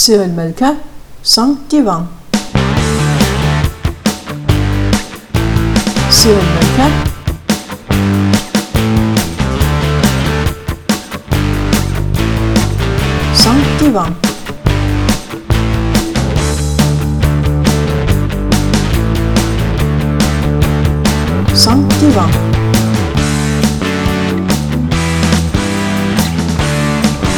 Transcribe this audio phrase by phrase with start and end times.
[0.00, 0.76] Cyril Melka,
[1.22, 2.06] 5 divan.
[6.10, 6.90] Cyril Melka,
[13.34, 14.14] cinq divan.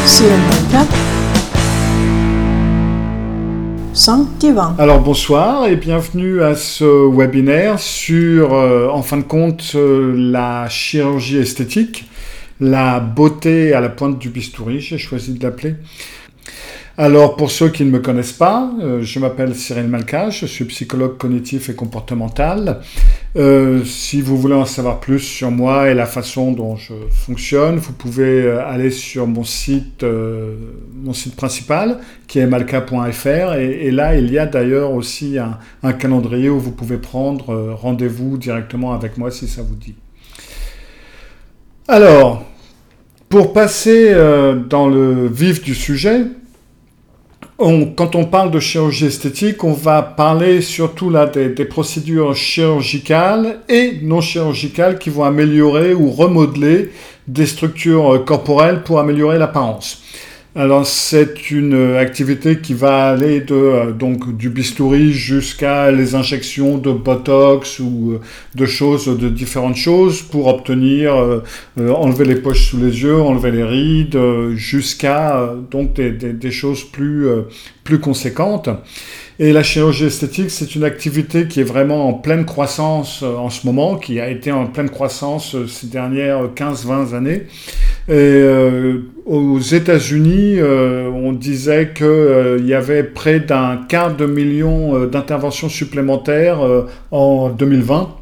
[0.07, 1.12] Cinq
[4.81, 10.69] Alors bonsoir et bienvenue à ce webinaire sur, euh, en fin de compte, euh, la
[10.69, 12.07] chirurgie esthétique,
[12.59, 15.77] la beauté à la pointe du bistouri, j'ai choisi de l'appeler.
[16.99, 20.67] Alors pour ceux qui ne me connaissent pas, euh, je m'appelle Cyril Malka, je suis
[20.67, 22.81] psychologue cognitif et comportemental.
[23.35, 27.77] Euh, si vous voulez en savoir plus sur moi et la façon dont je fonctionne,
[27.77, 30.05] vous pouvez euh, aller sur mon site,
[31.03, 36.51] mon site principal qui est malka.fr et, là il y a d'ailleurs aussi un, calendrier
[36.51, 39.95] où vous pouvez prendre rendez-vous directement avec moi si ça vous dit.
[41.89, 42.45] Alors,
[43.31, 44.15] pour passer
[44.69, 46.27] dans le vif du sujet,
[47.97, 53.61] quand on parle de chirurgie esthétique, on va parler surtout là des, des procédures chirurgicales
[53.69, 56.91] et non chirurgicales qui vont améliorer ou remodeler
[57.29, 60.03] des structures euh, corporelles pour améliorer l'apparence.
[60.55, 66.15] Alors c'est une euh, activité qui va aller de euh, donc du bistouri jusqu'à les
[66.15, 68.21] injections de botox ou euh,
[68.55, 71.41] de choses de différentes choses pour obtenir euh,
[71.79, 74.19] enlever les poches sous les yeux, enlever les rides,
[74.55, 77.27] jusqu'à donc des, des- des choses plus
[77.83, 78.69] plus conséquentes.
[79.39, 83.67] Et la chirurgie esthétique, c'est une activité qui est vraiment en pleine croissance en ce
[83.67, 87.47] moment, qui a été en pleine croissance ces dernières 15-20 années.
[88.09, 94.97] Et euh, aux États-Unis, euh, on disait qu'il y avait près d'un quart de million
[94.97, 98.17] euh, d'interventions supplémentaires euh, en 2020.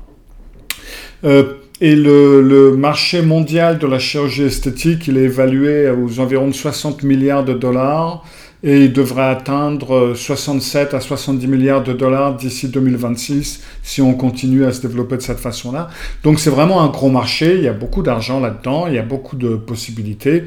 [1.24, 6.48] Euh, et le, le marché mondial de la chirurgie esthétique, il est évalué aux environs
[6.48, 8.22] de 60 milliards de dollars
[8.62, 14.14] et il devrait atteindre euh, 67 à 70 milliards de dollars d'ici 2026 si on
[14.14, 15.88] continue à se développer de cette façon-là.
[16.22, 19.02] Donc c'est vraiment un gros marché, il y a beaucoup d'argent là-dedans, il y a
[19.02, 20.44] beaucoup de possibilités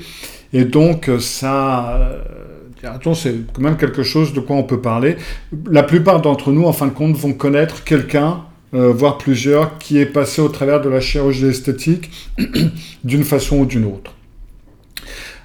[0.54, 1.98] et donc euh, ça...
[1.98, 2.20] euh,
[2.86, 5.16] Attends, c'est quand même quelque chose de quoi on peut parler.
[5.72, 8.42] La plupart d'entre nous, en fin de compte, vont connaître quelqu'un
[8.74, 12.10] euh, voire plusieurs, qui est passé au travers de la chirurgie esthétique
[13.04, 14.16] d'une façon ou d'une autre.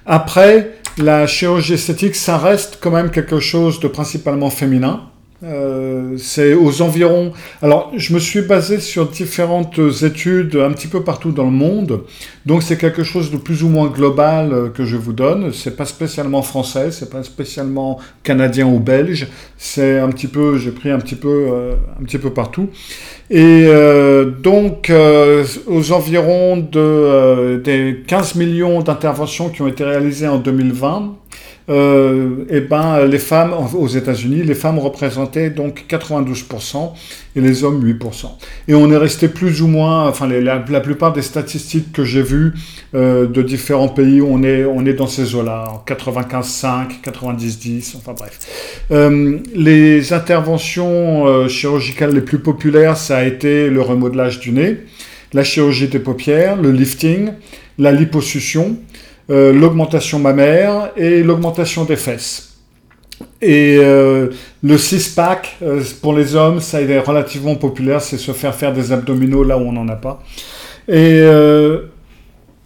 [0.05, 5.08] Après, la chirurgie esthétique, ça reste quand même quelque chose de principalement féminin.
[5.43, 7.31] Euh, c'est aux environs.
[7.61, 12.01] Alors, je me suis basé sur différentes études un petit peu partout dans le monde.
[12.45, 15.53] Donc, c'est quelque chose de plus ou moins global euh, que je vous donne.
[15.53, 19.27] C'est pas spécialement français, c'est pas spécialement canadien ou belge.
[19.57, 22.69] C'est un petit peu, j'ai pris un petit peu, euh, un petit peu partout.
[23.29, 24.91] Et euh, donc,
[25.67, 31.15] aux environs de, des 15 millions d'interventions qui ont été réalisées en 2020,
[31.69, 36.93] euh, et ben, les femmes aux États-Unis, les femmes représentaient donc 92%
[37.35, 38.25] et les hommes 8%.
[38.67, 42.53] Et on est resté plus ou moins, enfin la, plupart des statistiques que j'ai vues
[42.95, 48.13] euh, de différents pays, on est, on est dans ces eaux-là, en 95-5, 90-10, enfin
[48.17, 48.39] bref.
[48.91, 54.77] Euh, les interventions chirurgicales les plus populaires, ça a été le remodelage du nez,
[55.33, 57.29] la chirurgie des paupières, le lifting,
[57.77, 58.77] la liposuction,
[59.29, 62.57] euh, l'augmentation mammaire et l'augmentation des fesses.
[63.41, 64.29] Et euh,
[64.63, 68.91] le six-pack, euh, pour les hommes, ça est relativement populaire, c'est se faire faire des
[68.91, 70.23] abdominaux là où on n'en a pas.
[70.87, 71.23] Et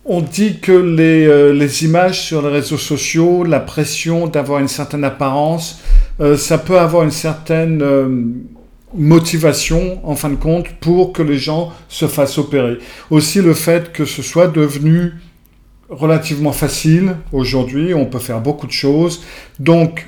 [0.05, 5.03] on dit que les, les images sur les réseaux sociaux, la pression d'avoir une certaine
[5.03, 5.81] apparence,
[6.37, 7.83] ça peut avoir une certaine
[8.95, 12.77] motivation, en fin de compte, pour que les gens se fassent opérer.
[13.09, 15.13] Aussi le fait que ce soit devenu
[15.93, 19.23] relativement facile aujourd'hui, on peut faire beaucoup de choses.
[19.59, 20.05] Donc,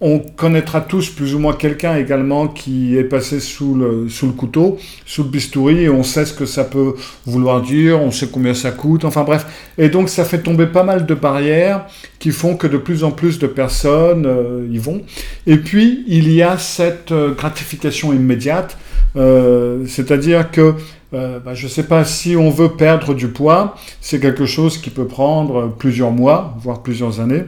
[0.00, 4.32] on connaîtra tous plus ou moins quelqu'un également qui est passé sous le, sous le
[4.32, 6.94] couteau, sous le bistouri, et on sait ce que ça peut
[7.26, 9.46] vouloir dire, on sait combien ça coûte, enfin bref.
[9.76, 11.86] Et donc ça fait tomber pas mal de barrières
[12.20, 15.02] qui font que de plus en plus de personnes euh, y vont.
[15.46, 18.78] Et puis, il y a cette euh, gratification immédiate,
[19.16, 20.74] euh, c'est-à-dire que
[21.14, 24.78] euh, bah, je ne sais pas si on veut perdre du poids, c'est quelque chose
[24.78, 27.44] qui peut prendre plusieurs mois, voire plusieurs années.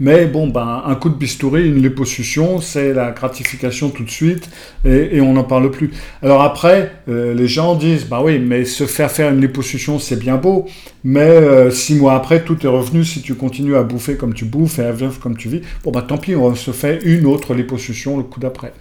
[0.00, 4.48] Mais bon, ben, un coup de bistouri, une liposuction, c'est la gratification tout de suite
[4.84, 5.92] et, on n'en parle plus.
[6.22, 10.18] Alors après, euh, les gens disent, bah oui, mais se faire faire une liposuction, c'est
[10.18, 10.66] bien beau,
[11.04, 14.44] mais euh, six mois après, tout est revenu si tu continues à bouffer comme tu
[14.44, 15.60] bouffes et à vivre comme tu vis.
[15.84, 18.72] Bon, bah tant pis, on se fait une autre liposuction le coup d'après.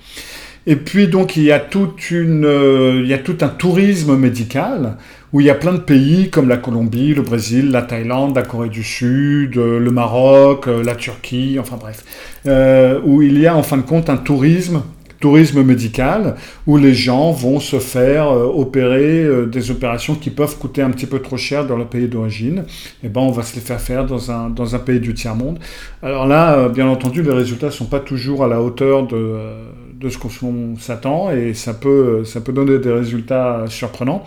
[0.67, 4.15] Et puis donc il y a toute une, euh, il y a tout un tourisme
[4.15, 4.97] médical
[5.33, 8.43] où il y a plein de pays comme la Colombie, le Brésil, la Thaïlande, la
[8.43, 12.03] Corée du Sud, euh, le Maroc, euh, la Turquie, enfin bref,
[13.03, 14.83] où il y a en fin de compte un tourisme
[15.19, 16.35] tourisme médical
[16.65, 21.19] où les gens vont se faire opérer des opérations qui peuvent coûter un petit peu
[21.19, 22.63] trop cher dans le pays d'origine.
[23.03, 25.13] Et eh ben on va se les faire faire dans un, dans un pays du
[25.13, 25.59] tiers monde.
[26.01, 29.35] Alors là, bien entendu, les résultats sont pas toujours à la hauteur de
[30.01, 34.23] de ce qu'on s'attend et ça peut, donner des résultats surprenants.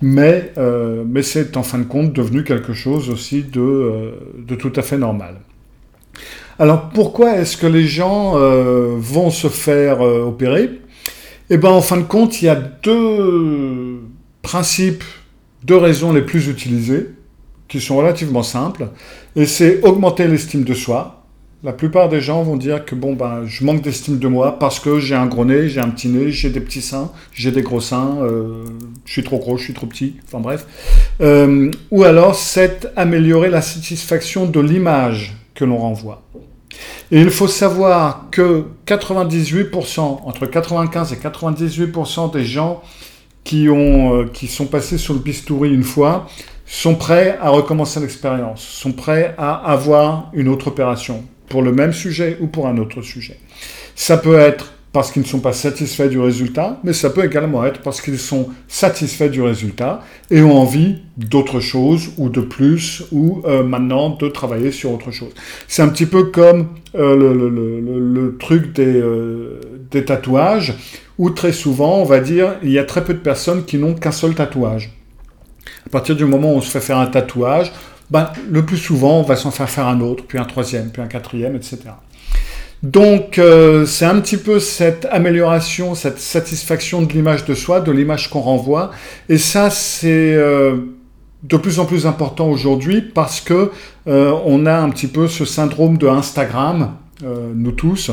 [0.00, 4.72] Mais, euh, mais c'est en fin de compte devenu quelque chose aussi de, euh, tout
[4.74, 5.36] à fait normal.
[6.58, 10.80] Alors pourquoi est-ce que les gens euh, vont se faire opérer?
[11.50, 14.00] Eh bien en fin de compte, il y a deux
[14.42, 15.04] principes,
[15.64, 17.10] deux raisons les plus utilisées
[17.68, 18.88] qui sont relativement simples.
[19.36, 21.21] Et c'est augmenter l'estime de soi,
[21.64, 24.80] la plupart des gens vont dire que bon ben je manque d'estime de moi parce
[24.80, 27.62] que j'ai un gros nez, j'ai un petit nez, j'ai des petits seins, j'ai des
[27.62, 28.64] gros seins, euh,
[29.04, 30.66] je suis trop gros, je suis trop petit, enfin bref.
[31.20, 36.22] Euh, ou alors c'est améliorer la satisfaction de l'image que l'on renvoie.
[37.12, 42.82] Et il faut savoir que 98%, entre 95 et 98% des gens
[43.44, 46.26] qui, ont, euh, qui sont passés sur le bistouri une fois
[46.66, 51.92] sont prêts à recommencer l'expérience, sont prêts à avoir une autre opération pour le même
[51.92, 53.38] sujet ou pour un autre sujet.
[53.94, 57.64] Ça peut être parce qu'ils ne sont pas satisfaits du résultat, mais ça peut également
[57.64, 63.04] être parce qu'ils sont satisfaits du résultat et ont envie d'autre chose ou de plus
[63.10, 65.30] ou euh, maintenant de travailler sur autre chose.
[65.66, 69.60] C'est un petit peu comme euh, le, truc des, euh,
[69.90, 70.74] des tatouages
[71.18, 73.94] où très souvent on va dire il y a très peu de personnes qui n'ont
[73.94, 74.90] qu'un seul tatouage.
[75.86, 77.72] À partir du moment où on se fait faire un tatouage,
[78.12, 81.00] ben, le plus souvent, on va s'en faire faire un autre, puis un troisième, puis
[81.00, 81.78] un quatrième, etc.
[82.82, 87.90] Donc, euh, c'est un petit peu cette amélioration, cette satisfaction de l'image de soi, de
[87.90, 88.90] l'image qu'on renvoie.
[89.30, 90.76] Et ça, c'est euh,
[91.42, 93.70] de plus en plus important aujourd'hui parce que
[94.08, 96.96] euh, on a un petit peu ce syndrome de Instagram,
[97.54, 98.10] nous tous.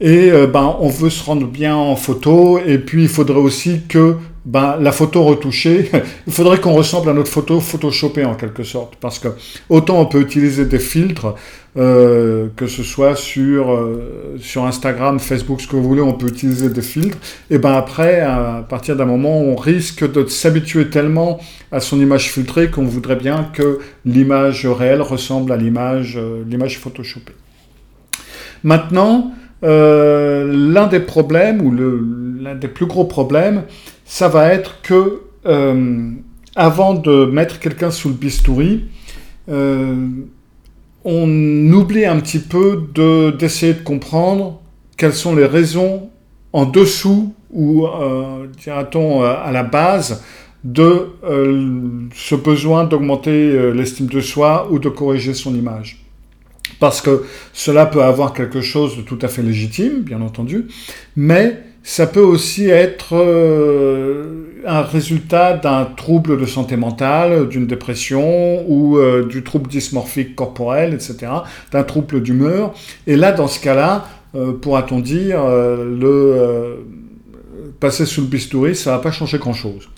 [0.00, 4.16] Et ben, on veut se rendre bien en photo, et puis il faudrait aussi que
[4.46, 5.90] ben, la photo retouchée,
[6.26, 8.94] il faudrait qu'on ressemble à notre photo photoshopée en quelque sorte.
[9.00, 9.28] Parce que
[9.68, 11.34] autant on peut utiliser des filtres,
[11.76, 16.28] euh, que ce soit sur, euh, sur Instagram, Facebook, ce que vous voulez, on peut
[16.28, 17.18] utiliser des filtres.
[17.50, 21.40] Et ben après, à partir d'un moment, on risque de s'habituer tellement
[21.72, 26.78] à son image filtrée qu'on voudrait bien que l'image réelle ressemble à l'image euh, l'image
[26.78, 27.34] photoshopée.
[28.62, 29.32] Maintenant,
[29.62, 33.62] l'un des problèmes, ou l'un des plus gros problèmes,
[34.04, 36.10] ça va être que euh,
[36.54, 38.84] avant de mettre quelqu'un sous le bistouri,
[39.48, 40.08] euh,
[41.04, 42.82] on oublie un petit peu
[43.38, 44.60] d'essayer de, comprendre
[44.96, 46.08] quelles sont les raisons
[46.52, 48.46] en dessous ou, euh,
[48.94, 50.24] on à la base
[50.64, 51.10] de
[52.14, 56.05] ce besoin d'augmenter l'estime de soi ou de corriger son image.
[56.78, 60.66] Parce que cela peut avoir quelque chose de tout à fait légitime, bien entendu,
[61.16, 68.68] mais ça peut aussi être euh, un résultat d'un trouble de santé mentale, d'une dépression
[68.68, 71.28] ou euh, du trouble dysmorphique corporel, etc.,
[71.70, 72.74] d'un trouble d'humeur.
[73.06, 76.84] Et là, dans ce cas-là, euh, pourra-t-on dire, le
[77.78, 79.88] passer sous le bistouri, ça va pas changer grand-chose.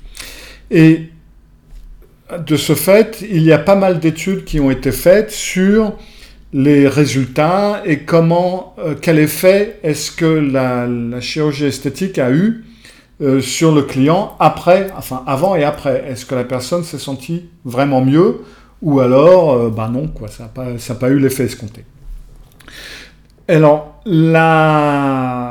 [0.70, 1.04] Et
[2.46, 5.94] de ce fait, il y a pas mal d'études qui ont été faites sur
[6.52, 12.64] les résultats et comment, euh, quel effet est-ce que la, chirurgie esthétique a eu
[13.20, 16.04] euh, sur le client après, enfin avant et après?
[16.08, 18.42] Est-ce que la personne s'est sentie vraiment mieux
[18.80, 21.84] ou alors, euh, bah non, quoi, ça n'a pas, pas eu l'effet escompté?
[23.48, 25.47] Alors, la,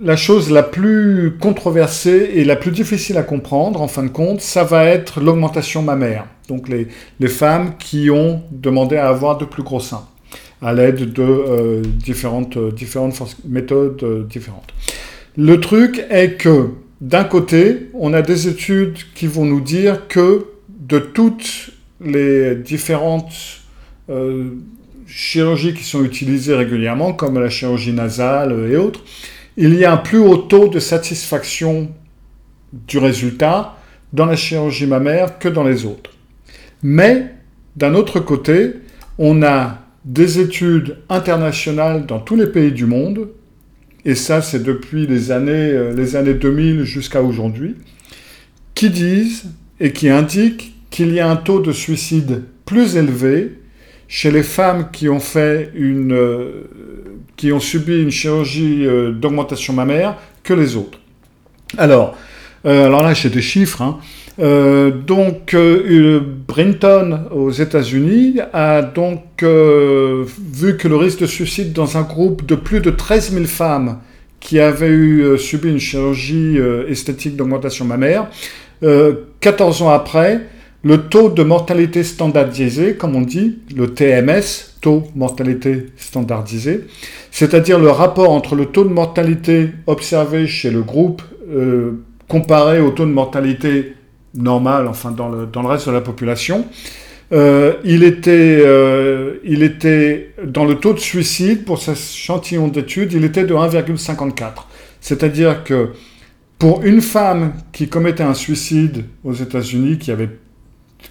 [0.00, 4.40] la chose la plus controversée et la plus difficile à comprendre, en fin de compte,
[4.40, 6.26] ça va être l'augmentation mammaire.
[6.48, 6.88] Donc les,
[7.28, 10.06] femmes qui ont demandé à avoir de plus gros seins
[10.60, 14.72] à l'aide de euh, différentes, différentes méthodes euh, différentes.
[15.36, 16.68] Le truc est que
[17.00, 21.70] d'un côté, on a des études qui vont nous dire que de toutes
[22.00, 23.34] les différentes
[24.08, 24.50] euh,
[25.06, 29.00] chirurgies qui sont utilisées régulièrement, comme la chirurgie nasale et autres,
[29.56, 31.90] il y a un plus haut taux de satisfaction
[32.72, 33.76] du résultat
[34.12, 36.10] dans la chirurgie mammaire que dans les autres.
[36.82, 37.34] Mais,
[37.76, 38.74] d'un autre côté,
[39.18, 43.28] on a des études internationales dans tous les pays du monde,
[44.04, 47.76] et ça c'est depuis les années, euh, les années 2000 jusqu'à aujourd'hui,
[48.74, 49.46] qui disent
[49.80, 53.58] et qui indiquent qu'il y a un taux de suicide plus élevé
[54.14, 56.68] chez les femmes qui ont fait une, euh,
[57.34, 61.00] qui ont subi une chirurgie euh, d'augmentation mammaire que les autres.
[61.78, 62.16] Alors,
[62.64, 63.82] alors là, j'ai des chiffres.
[63.82, 63.98] Hein.
[64.38, 71.72] Euh, donc, euh, Brinton aux États-Unis a donc euh, vu que le risque de suicide
[71.72, 73.98] dans un groupe de plus de 13 000 femmes
[74.38, 78.28] qui avaient eu, subi une chirurgie esthétique d'augmentation mammaire,
[79.40, 80.42] 14 ans après,
[80.84, 86.84] le taux de mortalité standardisé, comme on dit, le TMS, taux mortalité standardisé,
[87.30, 91.22] c'est-à-dire le rapport entre le taux de mortalité observé chez le groupe
[92.28, 93.94] comparé au taux de mortalité
[94.34, 96.66] normal, enfin dans le, reste de la population.
[97.32, 103.12] Euh, il, était, euh, il était dans le taux de suicide pour ce échantillon d'études,
[103.12, 104.66] il était de 1,54.
[105.00, 105.90] C'est-à-dire que
[106.58, 110.28] pour une femme qui commettait un suicide aux États-Unis, qui, avait,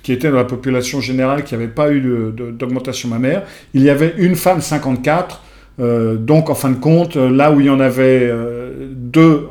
[0.01, 4.13] qui était dans la population générale, qui n'avait pas eu d'augmentation mammaire, il y avait
[4.17, 5.41] une femme 54
[5.79, 9.47] euh, donc, en fin de compte, euh, là où il y en avait euh, deux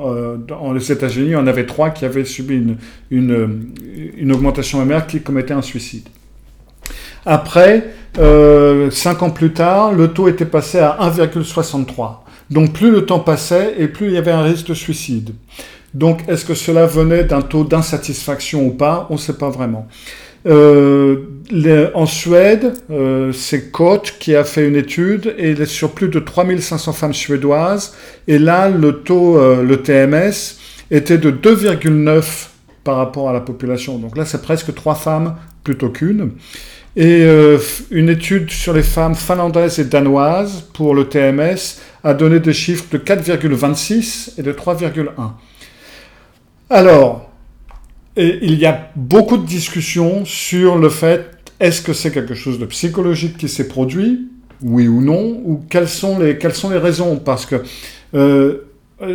[0.47, 2.77] dans les États-Unis, il y en avait trois qui avaient subi
[3.11, 6.09] une augmentation mammaire qui commettaient un suicide.
[7.25, 7.91] Après,
[8.91, 12.23] cinq ans plus tard, le taux était passé à 1,63.
[12.51, 15.31] Donc, plus le temps passait et plus il y avait un risque de suicide.
[15.95, 19.07] Donc, est-ce que cela venait d'un taux d'insatisfaction ou pas?
[19.11, 19.87] On ne sait pas vraiment.
[20.47, 21.17] Euh,
[21.95, 26.93] en Suède, euh, c'est Koch qui a fait une étude et sur plus de 3500
[26.93, 27.95] femmes suédoises.
[28.27, 30.59] Et là, le taux, euh, le TMS,
[30.91, 32.49] était de 2,9
[32.85, 33.99] par rapport à la population.
[33.99, 36.33] Donc là, c'est presque 3 femmes plutôt qu'une.
[36.95, 37.27] Et
[37.91, 42.85] une étude sur les femmes finlandaises et danoises pour le TMS a donné des chiffres
[42.93, 45.07] de 4,26 et de 3,1.
[46.69, 47.32] Alors,
[48.16, 52.59] et il y a beaucoup de discussions sur le fait est-ce que c'est quelque chose
[52.59, 54.28] de psychologique qui s'est produit,
[54.62, 57.19] oui ou non, ou quelles sont les, quelles sont les raisons?
[57.19, 57.62] Parce que
[58.14, 58.62] euh,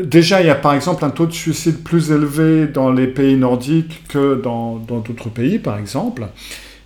[0.05, 3.35] déjà, il y a par exemple un taux de suicide plus élevé dans les pays
[3.35, 6.25] nordiques que dans d'autres pays, par exemple.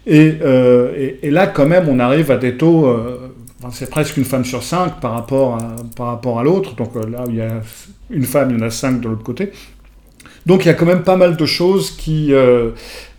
[0.09, 3.31] Euh, et, là, quand même, on arrive à des taux, euh,
[3.71, 6.75] c'est presque une femme sur cinq par rapport à, par rapport à l'autre.
[6.75, 7.61] Donc là, il y a
[8.09, 9.51] une femme, il y en a cinq de l'autre côté.
[10.45, 12.71] Donc il y a quand même pas mal de choses qui, euh,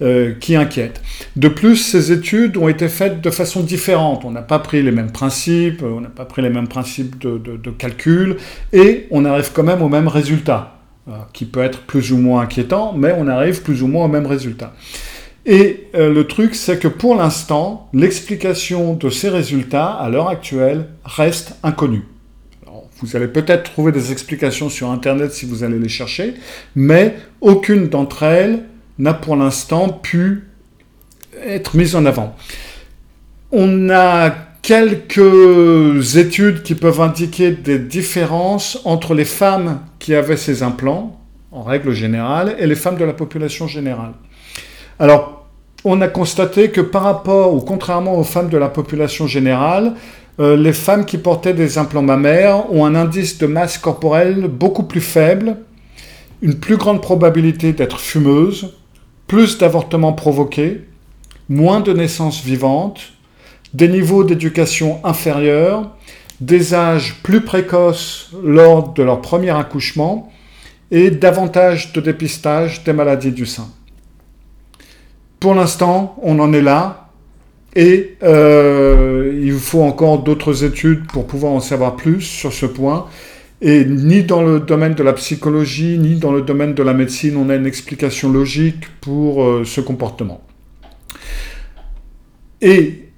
[0.03, 1.01] euh, qui inquiètent.
[1.37, 4.25] De plus, ces études ont été faites de façon différente.
[4.25, 7.39] On n'a pas pris les mêmes principes, on n'a pas pris les mêmes principes de,
[7.39, 8.37] de, calcul,
[8.73, 12.43] et on arrive quand même au même résultat, euh, qui peut être plus ou moins
[12.43, 14.75] inquiétant, mais on arrive plus ou moins au même résultat.
[15.45, 21.57] Et le truc, c'est que pour l'instant, l'explication de ces résultats, à l'heure actuelle, reste
[21.65, 22.05] inconnue.
[23.03, 26.35] Vous allez peut-être trouver des explications sur Internet si vous allez les chercher,
[26.77, 28.61] mais aucune d'entre elles
[28.99, 30.45] n'a pour l'instant pu
[31.45, 32.37] être mise en avant.
[33.51, 34.31] On a
[34.63, 41.65] quelques études qui peuvent indiquer des différences entre les femmes qui avaient ces implants, en
[41.65, 44.13] règle générale, et les femmes de la population générale.
[45.01, 45.49] Alors,
[45.85, 49.95] on a constaté que par rapport, ou contrairement aux femmes de la population générale,
[50.43, 54.83] euh, les femmes qui portaient des implants mammaires ont un indice de masse corporelle beaucoup
[54.83, 55.59] plus faible,
[56.41, 58.75] une plus grande probabilité d'être fumeuses,
[59.29, 60.85] plus d'avortements provoqués,
[61.49, 63.13] moins de naissances vivantes,
[63.73, 65.91] des niveaux d'éducation inférieurs,
[66.41, 70.33] des âges plus précoces lors de leur premier accouchement
[70.91, 73.69] et davantage de dépistage des maladies du sein.
[75.39, 77.02] Pour l'instant, on en est là,
[77.75, 83.07] et euh, il faut encore d'autres études pour pouvoir en savoir plus sur ce point.
[83.63, 87.37] Et ni dans le domaine de la psychologie, ni dans le domaine de la médecine,
[87.37, 90.43] on a une explication logique pour euh, ce comportement.
[92.61, 93.09] Et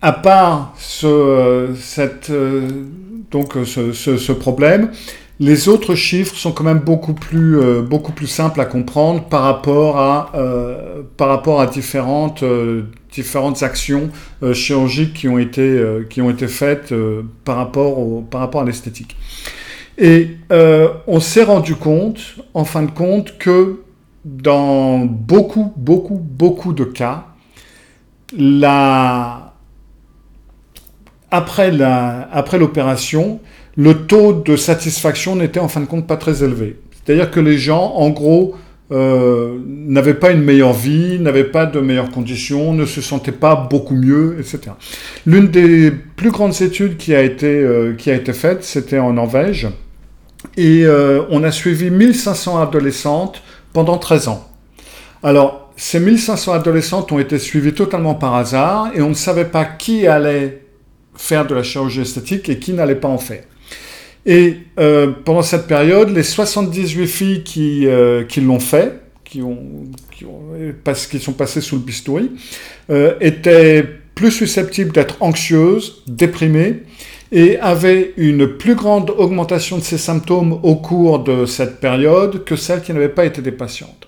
[0.00, 2.32] à part euh, ce,
[4.32, 4.90] problème,
[5.38, 9.98] les autres chiffres sont quand même beaucoup plus, beaucoup plus simples à comprendre par rapport
[9.98, 10.32] à,
[11.16, 12.44] par rapport à différentes,
[13.12, 14.10] différentes actions
[14.52, 16.92] chirurgiques qui ont été, qui ont été faites
[17.44, 19.16] par, rapport au, par rapport à l'esthétique.
[19.98, 23.80] Et on s'est rendu compte, en fin de compte, que
[24.24, 27.26] dans beaucoup, beaucoup, beaucoup de cas,
[28.36, 29.54] la...
[31.30, 36.78] après l'opération, après le taux de satisfaction n'était en fin de compte pas très élevé.
[37.04, 38.54] C'est-à-dire que les gens, en gros,
[38.92, 43.56] euh, n'avaient pas une meilleure vie, n'avaient pas de meilleures conditions, ne se sentaient pas
[43.56, 44.72] beaucoup mieux, etc.
[45.24, 49.14] L'une des plus grandes études qui a été, euh, qui a été faite, c'était en
[49.14, 49.68] Norvège,
[50.58, 54.46] et euh, on a suivi 1500 adolescentes pendant 13 ans.
[55.22, 59.64] Alors, ces 1500 adolescentes ont été suivies totalement par hasard, et on ne savait pas
[59.64, 60.62] qui allait
[61.14, 63.44] faire de la chirurgie esthétique et qui n'allait pas en faire.
[64.24, 69.58] Et euh, pendant cette période, les 78 filles qui, euh, qui l'ont fait, qui, ont,
[70.10, 72.30] qui, sont passées sous le bistouri,
[72.90, 76.82] euh, étaient plus susceptibles d'être anxieuses, déprimées,
[77.32, 82.56] et avaient une plus grande augmentation de ces symptômes au cours de cette période que
[82.56, 84.01] celles qui n'avaient pas été des patientes.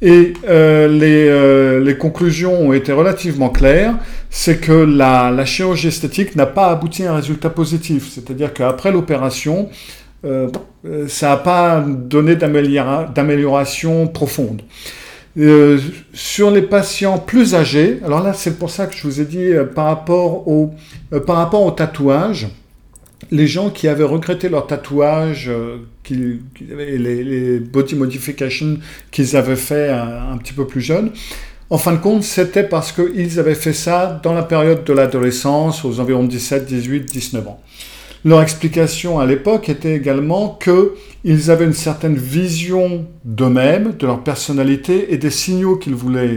[0.00, 3.94] Et euh, les, euh, les, conclusions ont été relativement claires,
[4.30, 9.68] c'est que la, chirurgie esthétique n'a pas abouti à un résultat positif, c'est-à-dire qu'après l'opération,
[10.24, 10.48] euh,
[11.08, 14.62] ça n'a pas donné d'amélioration profonde.
[16.12, 19.52] Sur les patients plus âgés, alors là c'est pour ça que je vous ai dit
[19.72, 20.44] par rapport
[21.26, 22.48] par rapport au tatouage,
[23.30, 28.78] les gens qui avaient regretté leur tatouage, euh, qui, les, body modifications
[29.10, 31.12] qu'ils avaient fait un, un, petit peu plus jeunes,
[31.70, 35.84] en fin de compte, c'était parce qu'ils avaient fait ça dans la période de l'adolescence,
[35.84, 37.60] aux environs de 17, 18, 19 ans.
[38.24, 45.12] Leur explication à l'époque était également qu'ils avaient une certaine vision d'eux-mêmes, de leur personnalité
[45.12, 46.36] et des signaux qu'ils voulaient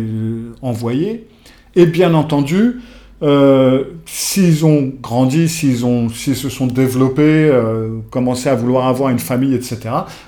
[0.61, 1.27] envoyer.
[1.75, 2.81] Et bien entendu,
[3.23, 9.09] euh, s'ils ont grandi, s'ils ont, s'ils se sont développés, euh, commencé à vouloir avoir
[9.09, 9.79] une famille, etc.,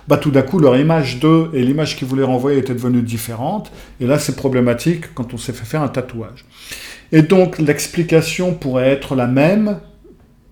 [0.07, 3.71] bah tout d'un coup leur image d'eux et l'image qu'ils voulaient renvoyer était devenue différente.
[4.00, 6.45] Et là, c'est problématique quand on s'est fait faire un tatouage.
[7.12, 9.79] Et donc l'explication pourrait être la même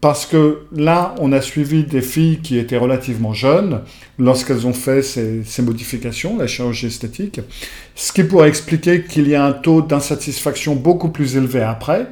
[0.01, 3.81] parce que là, on a suivi des filles qui étaient relativement jeunes
[4.17, 7.39] lorsqu'elles ont fait ces, modifications, la chirurgie esthétique,
[7.93, 12.08] ce qui pourrait expliquer qu'il y a un taux d'insatisfaction beaucoup plus élevé après,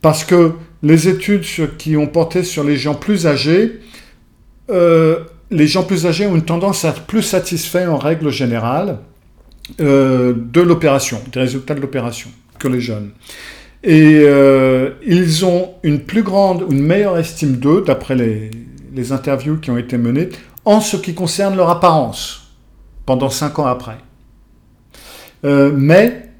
[0.00, 1.44] parce que les études
[1.76, 3.80] qui ont porté sur les gens plus âgés,
[4.70, 5.20] euh,
[5.50, 9.00] les gens plus âgés ont une tendance à être plus satisfaits en règle générale
[9.80, 13.10] euh, de l'opération, des résultats de l'opération, que les jeunes.
[13.84, 18.50] Et euh, ils ont une plus grande, une meilleure estime d'eux, d'après les,
[18.92, 20.30] les, interviews qui ont été menées,
[20.64, 22.54] en ce qui concerne leur apparence,
[23.06, 23.98] pendant cinq ans après.
[25.44, 26.30] Euh, mais,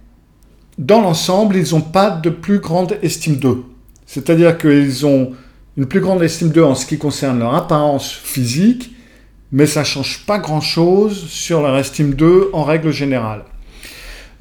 [0.79, 3.62] dans l'ensemble, ils n'ont pas de plus grande estime d'eux.
[4.07, 5.33] C'est-à-dire qu'ils ont
[5.77, 8.91] une plus grande estime d'eux en ce qui concerne leur apparence physique,
[9.53, 13.45] mais ça ne change pas grand-chose sur leur estime d'eux en règle générale.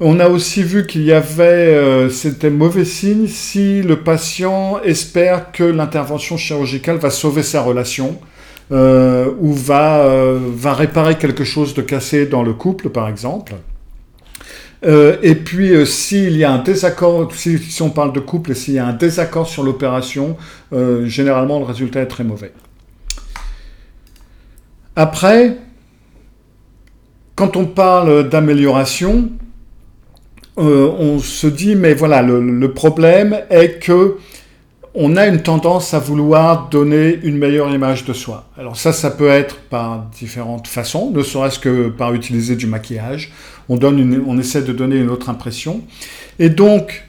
[0.00, 5.50] On a aussi vu qu'il y avait, euh, c'était mauvais signe si le patient espère
[5.50, 8.20] que l'intervention chirurgicale va sauver sa relation
[8.70, 13.54] euh, ou va, euh, va réparer quelque chose de cassé dans le couple, par exemple.
[14.84, 18.78] Et puis, s'il y a un désaccord, si, on parle de couple et s'il y
[18.78, 20.36] a un désaccord sur l'opération,
[21.02, 22.52] généralement le résultat est très mauvais.
[24.94, 25.56] Après,
[27.34, 29.32] quand on parle d'amélioration,
[30.58, 34.16] euh, on se dit, mais voilà, le, problème est que
[34.94, 38.46] on a une tendance à vouloir donner une meilleure image de soi.
[38.58, 43.30] Alors ça, ça peut être par différentes façons, ne serait-ce que par utiliser du maquillage.
[43.68, 45.82] On, donne on essaie de donner une autre impression.
[46.40, 47.04] Et donc,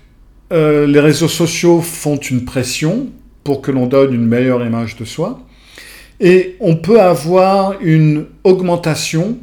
[0.53, 3.07] euh, les réseaux sociaux font une pression
[3.43, 5.39] pour que l'on donne une meilleure image de soi.
[6.19, 9.37] Et on peut avoir une augmentation,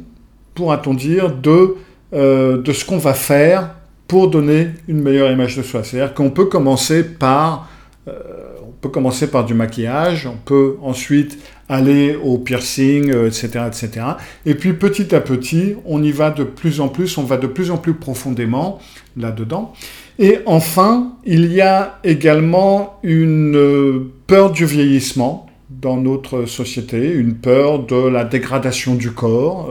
[0.53, 1.75] pourra-t-on dire, de,
[2.13, 3.76] euh, de ce qu'on va faire
[4.07, 5.83] pour donner une meilleure image de soi.
[5.83, 7.69] C'est-à-dire qu'on peut commencer par
[8.07, 8.13] euh,
[8.61, 14.05] on peut commencer par du maquillage, on peut ensuite aller au piercing, euh, etc., etc.
[14.45, 17.47] Et puis petit à petit, on y va de plus en plus, on va de
[17.47, 18.79] plus en plus profondément
[19.17, 19.73] là-dedans.
[20.19, 27.35] Et enfin, il y a également une euh, peur du vieillissement dans notre société, une
[27.35, 29.69] peur de la dégradation du corps,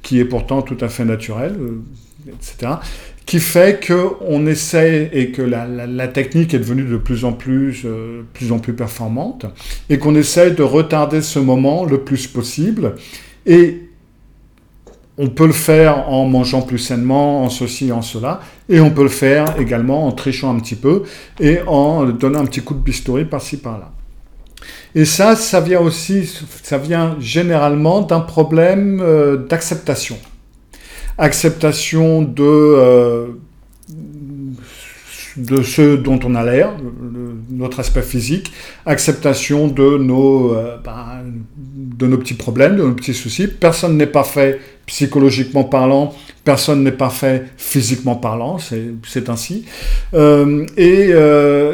[0.00, 1.54] qui est pourtant tout à fait naturelle,
[2.26, 2.78] etc
[3.28, 8.22] qui fait qu'on essaie et que la, technique est devenue de plus en plus, euh,
[8.32, 9.44] plus en plus performante
[9.90, 12.94] et qu'on essaie de retarder ce moment le plus possible.
[13.44, 13.82] Et
[15.18, 19.02] on peut le faire en mangeant plus sainement, en ceci, en cela, et on peut
[19.02, 21.02] le faire également en trichant un petit peu
[21.38, 23.92] et en donnant un petit coup de bistouri par-ci par-là.
[24.94, 30.16] Et ça, ça vient aussi, ça vient généralement d'un problème euh, d'acceptation
[31.18, 33.26] acceptation de, euh,
[35.36, 36.72] de ce dont on a l'air,
[37.50, 38.52] notre aspect physique,
[38.86, 41.24] acceptation de nos, euh, ben,
[41.56, 43.48] de nos petits problèmes, de nos petits soucis.
[43.48, 49.66] Personne n'est parfait psychologiquement parlant, personne n'est parfait physiquement parlant, c'est ainsi.
[50.14, 51.12] Euh, et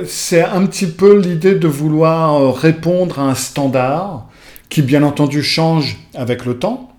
[0.06, 4.28] c'est un petit peu l'idée de vouloir répondre à un standard
[4.68, 6.93] qui bien entendu change avec le temps.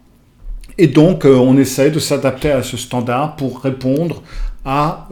[0.77, 4.21] Et donc on essaie de s'adapter à ce standard pour répondre
[4.65, 5.07] à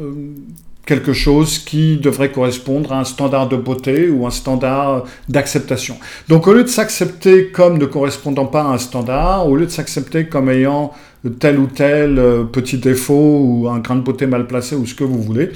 [0.86, 5.98] quelque chose qui devrait correspondre à un standard de beauté ou un standard d'acceptation.
[6.28, 9.72] Donc au lieu de s'accepter comme ne correspondant pas à un standard, au lieu de
[9.72, 10.92] s'accepter comme ayant
[11.40, 14.94] tel ou tel euh, petit défaut ou un grain de beauté mal placé ou ce
[14.94, 15.52] que vous voulez,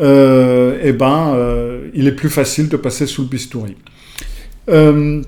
[0.00, 3.74] euh, eh ben, euh, il est plus facile de passer sous le bistouri.
[4.68, 5.22] Euh,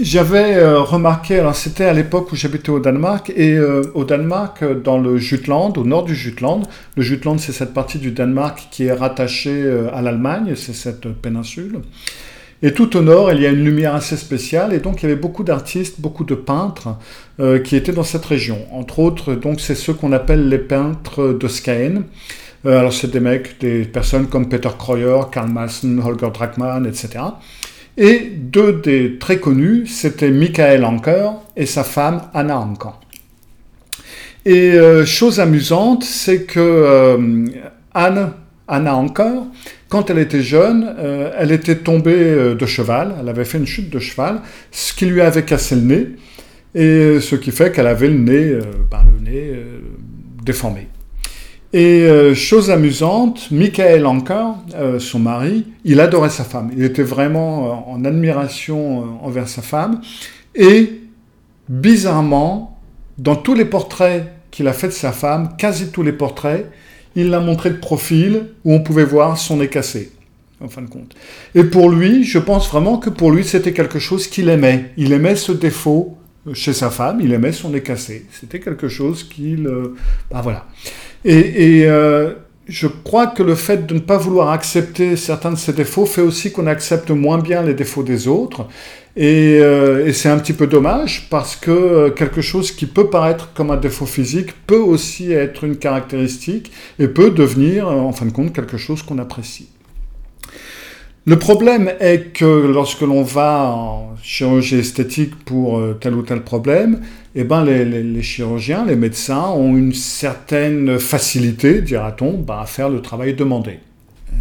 [0.00, 4.62] j'avais euh, remarqué, alors c'était à l'époque où j'habitais au Danemark, et euh, au Danemark,
[4.62, 6.62] euh, dans le Jutland, au nord du Jutland,
[6.96, 11.80] le Jutland c'est cette partie du Danemark qui est rattachée à l'Allemagne, c'est cette péninsule.
[12.60, 15.12] Et tout au nord, il y a une lumière assez spéciale, et donc il y
[15.12, 16.88] avait beaucoup d'artistes, beaucoup de peintres
[17.64, 18.58] qui étaient dans cette région.
[18.72, 22.02] Entre autres, donc c'est ceux qu'on appelle les peintres de Skaen.
[22.64, 27.20] alors c'est des mecs, des personnes comme Peter Kreuer, Karl Maassen, Holger Drachmann, etc.
[28.00, 33.00] Et deux des très connus, c'était Michael Anker et sa femme Anna Anker.
[34.46, 37.44] Et euh, chose amusante, c'est que euh,
[37.92, 38.36] Anna
[38.68, 39.42] Anker,
[39.88, 43.90] quand elle était jeune, euh, elle était tombée de cheval, elle avait fait une chute
[43.90, 46.06] de cheval, ce qui lui avait cassé le nez,
[46.76, 48.58] et ce qui fait qu'elle avait le nez,
[48.88, 49.52] ben, le nez
[50.44, 50.86] déformé.
[51.74, 56.70] Et euh, chose amusante, Michael Anker, euh, son mari, il adorait sa femme.
[56.74, 60.00] Il était vraiment euh, en admiration envers sa femme.
[60.54, 61.00] Et
[61.68, 62.80] bizarrement,
[63.18, 66.70] dans tous les portraits qu'il a fait de sa femme, quasi tous les portraits,
[67.14, 70.12] il l'a montré de profil où on pouvait voir son nez cassé,
[70.62, 71.14] en fin de compte.
[71.54, 74.92] Et pour lui, je pense vraiment que pour lui, c'était quelque chose qu'il aimait.
[74.96, 76.16] Il aimait ce défaut
[76.54, 78.24] chez sa femme, il aimait son nez cassé.
[78.32, 79.64] C'était quelque chose qu'il...
[80.30, 80.66] ben voilà.
[81.24, 82.34] Et, euh,
[82.66, 86.20] je crois que le fait de ne pas vouloir accepter certains de ces défauts fait
[86.20, 88.66] aussi qu'on accepte moins bien les défauts des autres.
[89.16, 93.52] Et, euh, c'est un petit peu dommage parce que euh, quelque chose qui peut paraître
[93.54, 98.32] comme un défaut physique peut aussi être une caractéristique et peut devenir en fin de
[98.32, 99.68] compte quelque chose qu'on apprécie.
[101.28, 107.02] Le problème est que lorsque l'on va en chirurgie esthétique pour tel ou tel problème,
[107.34, 113.02] eh ben, les, chirurgiens, les médecins ont une certaine facilité, dira-t-on, bah, à faire le
[113.02, 113.78] travail demandé.
[114.32, 114.36] Euh,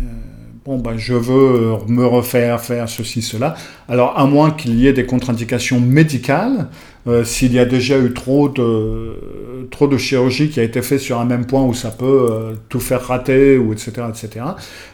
[0.68, 3.56] bon, ben, je veux me refaire faire ceci, cela.
[3.88, 6.68] Alors, à moins qu'il y ait des contre-indications médicales,
[7.08, 11.00] euh, s'il y a déjà eu trop de, trop de chirurgie qui a été fait
[11.00, 14.46] sur un même point où ça peut euh, tout faire rater, ou etc., etc.,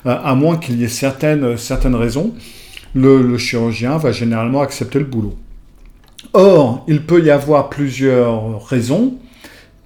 [0.06, 2.34] à moins qu'il y ait certaines, certaines raisons,
[2.94, 5.34] le chirurgien va généralement accepter le boulot.
[6.34, 9.16] Or, il peut y avoir plusieurs raisons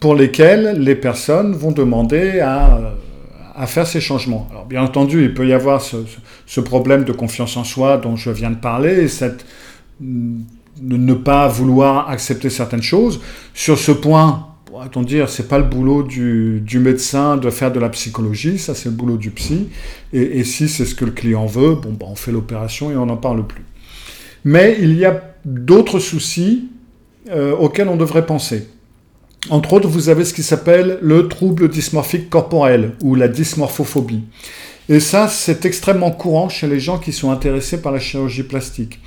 [0.01, 2.77] pour lesquelles les personnes vont demander à,
[3.65, 4.47] faire ces changements.
[4.51, 8.29] Alors, bien entendu, il peut y avoir ce, problème de confiance en soi dont je
[8.29, 9.45] viens de parler, cette,
[9.99, 13.19] ne pas vouloir accepter certaines choses.
[13.55, 17.89] Sur ce point, pourrait-on dire, c'est pas le boulot du, médecin de faire de la
[17.89, 19.69] psychologie, ça c'est le boulot du psy.
[20.13, 23.07] Et, si c'est ce que le client veut, bon, ben, on fait l'opération et on
[23.07, 23.65] n'en parle plus.
[24.45, 26.69] Mais il y a d'autres soucis
[27.31, 28.67] euh, auxquels on devrait penser.
[29.49, 34.23] Entre autres, vous avez ce qui s'appelle le trouble dysmorphique corporel ou la dysmorphophobie.
[34.89, 38.99] Et ça, c'est extrêmement courant chez les gens qui sont intéressés par la chirurgie plastique.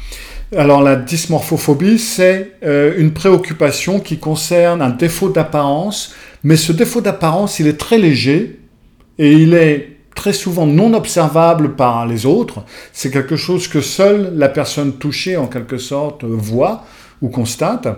[0.57, 7.01] Alors la dysmorphophobie, c'est euh, une préoccupation qui concerne un défaut d'apparence, mais ce défaut
[7.01, 8.59] d'apparence, il est très léger
[9.19, 12.65] et il est très souvent non observable par les autres.
[12.93, 16.85] C'est quelque chose que seule la personne touchée, en quelque sorte, voit
[17.23, 17.89] ou constate.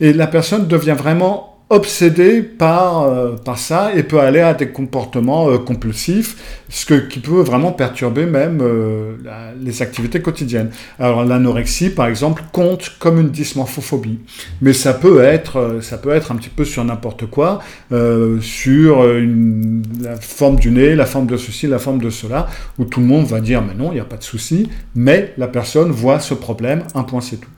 [0.00, 4.68] Et la personne devient vraiment obsédé par, euh, par ça et peut aller à des
[4.68, 9.16] comportements euh, compulsifs, ce que, qui peut vraiment perturber même euh,
[9.60, 10.70] les activités quotidiennes.
[10.98, 14.20] Alors l'anorexie, par exemple, compte comme une dysmorphophobie,
[14.62, 17.60] mais ça peut être, ça peut être un petit peu sur n'importe quoi,
[18.40, 22.84] sur une, la forme du nez, la forme de ceci, la forme de cela, où
[22.84, 25.48] tout le monde va dire mais non, il n'y a pas de souci, mais la
[25.48, 27.50] personne voit ce problème, un point c'est tout.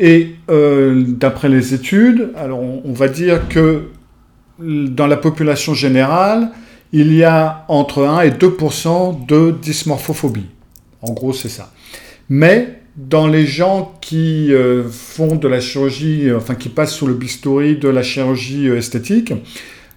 [0.00, 3.90] Et euh, d'après les études, alors on, va dire que
[4.58, 6.50] dans la population générale,
[6.92, 10.46] il y a entre 1 et 2% de dysmorphophobie.
[11.02, 11.72] En gros, c'est ça.
[12.28, 17.14] Mais dans les gens qui euh, font de la chirurgie, enfin qui passent sous le
[17.14, 19.32] bistouri de la chirurgie euh, esthétique,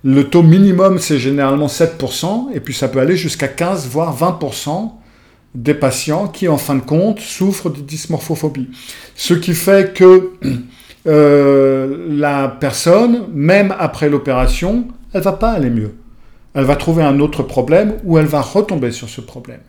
[0.03, 4.91] le taux minimum, c'est généralement 7%, et puis ça peut aller jusqu'à 15, voire 20%
[5.57, 8.69] des patients qui, en fin de compte, souffrent de dysmorphophobie.
[9.15, 10.29] Ce qui fait que
[11.07, 15.95] euh, la personne, même après l'opération, elle va pas aller mieux.
[16.53, 19.61] Elle va trouver un autre problème ou elle va retomber sur ce problème.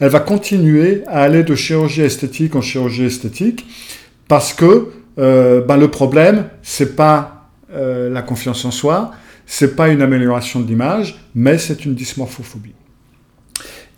[0.00, 3.66] Elle va continuer à aller de chirurgie esthétique en chirurgie esthétique
[4.28, 9.10] parce que euh, ben, le problème, c'est pas euh, la confiance en soi,
[9.46, 12.74] c'est pas une amélioration de l'image, mais c'est une dysmorphophobie.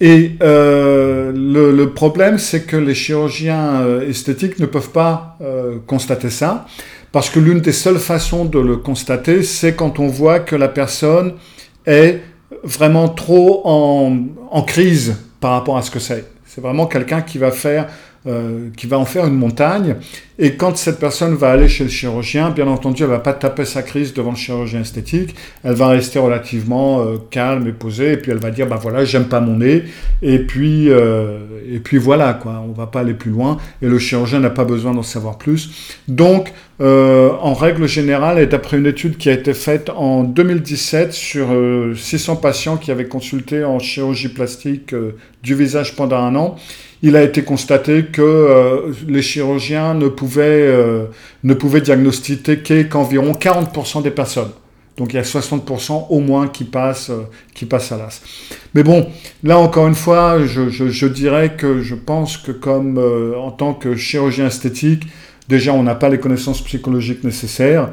[0.00, 5.78] Et euh, le, le, problème, c'est que les chirurgiens euh, esthétiques ne peuvent pas euh,
[5.86, 6.66] constater ça,
[7.12, 10.68] parce que l'une des seules façons de le constater, c'est quand on voit que la
[10.68, 11.34] personne
[11.86, 12.20] est
[12.62, 14.18] vraiment trop en,
[14.50, 16.26] en crise par rapport à ce que c'est.
[16.44, 17.88] C'est vraiment quelqu'un qui va faire
[18.26, 19.94] euh, qui va en faire une montagne.
[20.38, 23.64] Et quand cette personne va aller chez le chirurgien, bien entendu, elle va pas taper
[23.64, 25.34] sa crise devant le chirurgien esthétique.
[25.64, 28.12] Elle va rester relativement euh, calme et posée.
[28.12, 29.84] Et puis elle va dire, bah voilà, j'aime pas mon nez.
[30.20, 31.38] Et puis, euh,
[31.72, 32.62] et puis voilà, quoi.
[32.68, 33.56] On va pas aller plus loin.
[33.80, 35.94] Et le chirurgien n'a pas besoin d'en savoir plus.
[36.06, 41.46] Donc, en règle générale, et d'après une étude qui a été faite en 2017 sur
[41.96, 44.94] 600 patients qui avaient consulté en chirurgie plastique
[45.42, 46.56] du visage pendant un an,
[47.02, 51.06] il a été constaté que euh, les chirurgiens ne pouvaient, euh,
[51.44, 54.50] ne pouvaient diagnostiquer qu'environ 40% des personnes.
[54.96, 58.22] Donc il y a 60% au moins qui passent, euh, qui passent à l'as.
[58.74, 59.08] Mais bon,
[59.42, 62.98] là encore une fois, je, dirais que je pense que comme
[63.36, 65.04] en tant que chirurgien esthétique,
[65.48, 67.90] déjà on n'a pas les connaissances psychologiques nécessaires.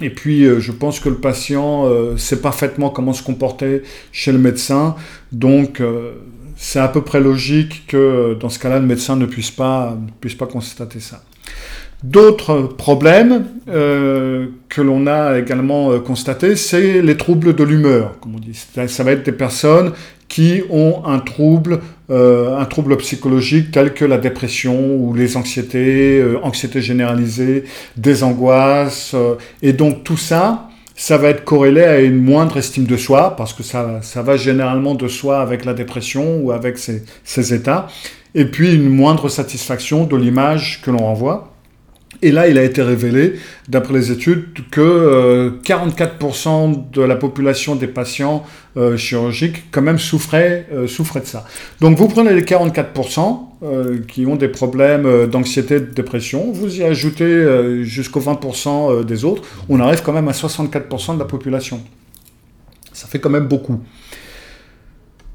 [0.00, 4.94] Et puis, je pense que le patient sait parfaitement comment se comporter chez le médecin.
[5.32, 5.82] Donc,
[6.58, 10.34] c'est à peu près logique que dans ce cas-là, le médecin ne puisse pas, puisse
[10.34, 11.22] pas constater ça.
[12.04, 18.36] D'autres problèmes euh, que l'on a également euh, constatés, c'est les troubles de l'humeur, comme
[18.36, 18.56] on dit.
[18.86, 19.90] Ça va être des personnes
[20.28, 21.80] qui ont un trouble,
[22.10, 27.64] euh, un trouble psychologique tel que la dépression ou les anxiétés, anxiété généralisée,
[27.96, 29.16] des angoisses,
[29.62, 33.52] et donc tout ça, ça va être corrélé à une moindre estime de soi, parce
[33.52, 37.88] que ça, ça va généralement de soi avec la dépression ou avec ces, ces états,
[38.36, 41.57] et puis une moindre satisfaction de l'image que l'on renvoie.
[42.20, 43.34] Et là, il a été révélé,
[43.68, 48.44] d'après les études, que 44% euh, de la population des patients
[48.76, 51.44] euh, chirurgiques quand même souffraient, euh, souffraient de ça.
[51.80, 53.44] Donc vous prenez les 44%
[54.06, 59.80] qui ont des problèmes d'anxiété, de dépression, vous y ajoutez jusqu'aux 20% des autres, on
[59.80, 61.80] arrive quand même à 64% de la population.
[62.92, 63.80] Ça fait quand même beaucoup.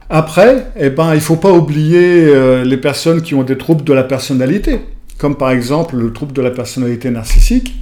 [0.10, 3.92] Après, eh ben, il ne faut pas oublier les personnes qui ont des troubles de
[3.92, 4.80] la personnalité
[5.18, 7.74] comme par exemple le trouble de la personnalité narcissique,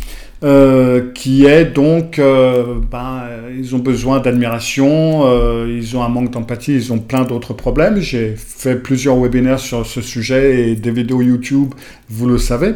[0.43, 6.31] euh, qui est donc, euh, ben, ils ont besoin d'admiration, euh, ils ont un manque
[6.31, 7.99] d'empathie, ils ont plein d'autres problèmes.
[7.99, 11.75] J'ai fait plusieurs webinaires sur ce sujet et des vidéos YouTube,
[12.09, 12.73] vous le savez.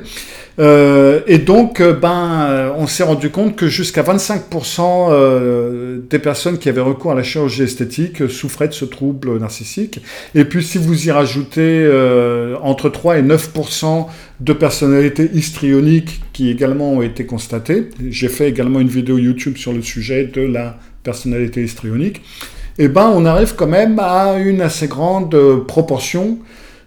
[0.57, 7.11] Et donc, ben, on s'est rendu compte que jusqu'à 25% des personnes qui avaient recours
[7.11, 9.99] à la chirurgie esthétique souffraient de ce trouble narcissique.
[10.33, 11.89] Et puis, si vous y rajoutez
[12.61, 14.07] entre 3 et 9%
[14.39, 17.89] de personnalités histrioniques qui également ont été constatées.
[18.09, 22.21] J'ai fait également une vidéo YouTube sur le sujet de la personnalité histrionique.
[22.77, 26.39] Eh ben, on arrive quand même à une assez grande proportion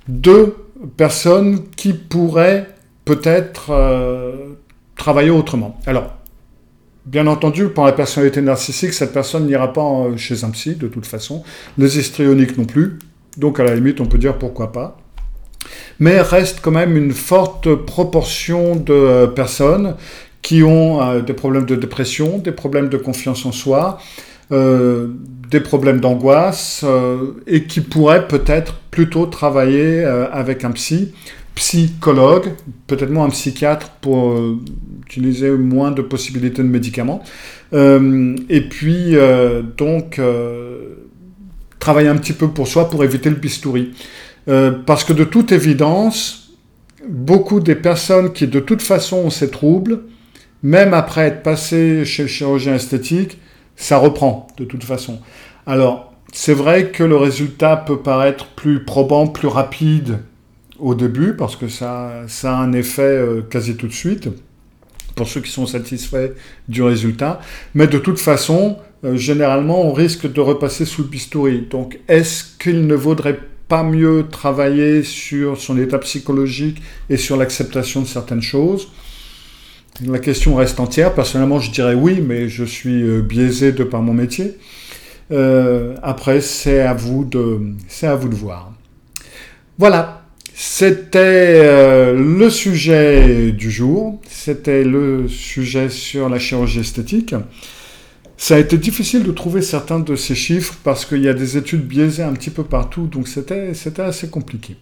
[0.08, 0.54] de
[0.96, 2.66] personnes qui pourraient
[3.08, 4.54] peut-être euh,
[4.96, 5.80] travailler autrement.
[5.86, 6.14] Alors,
[7.06, 11.06] Bien entendu, pour la personnalité narcissique, cette personne n'ira pas chez un psy de toute
[11.06, 11.42] façon.
[11.78, 12.98] Les histrioniques non plus.
[13.38, 14.98] Donc à la limite, on peut dire pourquoi pas
[16.00, 19.96] mais reste quand même une forte proportion de euh, personnes
[20.42, 23.98] qui ont euh, des problèmes de dépression, des problèmes de confiance en soi,
[24.52, 25.08] euh,
[25.50, 26.84] des problèmes d'angoisse
[27.46, 31.14] et qui pourraient peut-être plutôt travailler avec un psy,
[31.58, 32.52] psychologue,
[32.86, 34.34] peut-être moins un psychiatre pour
[35.06, 37.22] utiliser moins de possibilités de médicaments.
[37.72, 39.16] et puis
[39.76, 40.20] donc
[41.78, 43.92] travailler un petit peu pour soi pour éviter le bistouri.
[44.48, 46.50] Euh, parce que de toute évidence,
[47.08, 50.02] beaucoup des personnes qui de toute façon ont ces troubles,
[50.62, 53.38] même après être passées chez le chirurgien esthétique,
[53.76, 55.20] ça reprend de toute façon.
[55.66, 60.18] Alors, c'est vrai que le résultat peut paraître plus probant, plus rapide
[60.78, 64.28] au début, parce que ça, a un effet euh, quasi tout de suite,
[65.14, 66.32] pour ceux qui sont satisfaits
[66.68, 67.40] du résultat.
[67.74, 71.66] Mais de toute façon, euh, généralement, on risque de repasser sous le bistouri.
[71.70, 78.02] Donc, est-ce qu'il ne vaudrait pas mieux travailler sur son état psychologique et sur l'acceptation
[78.02, 78.88] de certaines choses?
[80.06, 81.12] La question reste entière.
[81.14, 84.56] Personnellement, je dirais oui, mais je suis euh, biaisé de par mon métier.
[86.02, 88.72] Après, c'est à vous de, c'est à vous de voir.
[89.76, 90.17] Voilà.
[90.60, 94.20] C'était euh, le sujet du jour.
[94.28, 97.36] C'était le sujet sur la chirurgie esthétique.
[98.36, 101.56] Ça a été difficile de trouver certains de ces chiffres parce qu'il y a des
[101.56, 104.74] études biaisées un petit peu partout, donc c'était, assez compliqué.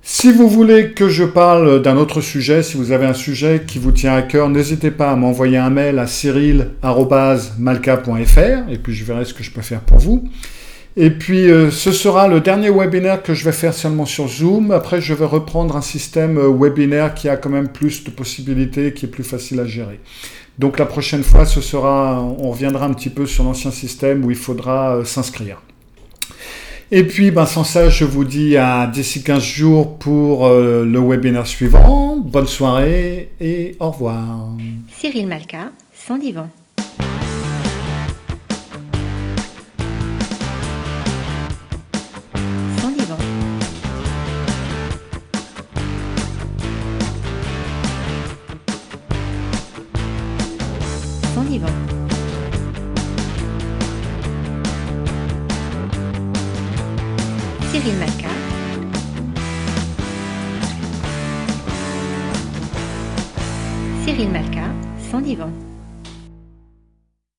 [0.00, 3.80] Si vous voulez que je parle d'un autre sujet, si vous avez un sujet qui
[3.80, 9.04] vous tient à cœur, n'hésitez pas à m'envoyer un mail à cyril.malka.fr et puis je
[9.04, 10.30] verrai ce que je peux faire pour vous.
[10.96, 14.72] Et puis euh, ce sera le dernier webinaire que je vais faire seulement sur Zoom.
[14.72, 18.92] Après, je vais reprendre un système euh, webinaire qui a quand même plus de possibilités,
[18.92, 20.00] qui est plus facile à gérer.
[20.58, 24.30] Donc la prochaine fois, ce sera, on reviendra un petit peu sur l'ancien système où
[24.30, 25.62] il faudra euh, s'inscrire.
[26.90, 31.46] Et puis, ben, sans ça, je vous dis à d'ici 15 jours pour le webinaire
[31.46, 32.18] suivant.
[32.18, 34.50] Bonne soirée et au revoir.
[34.98, 36.50] Cyril Malka, sans divan.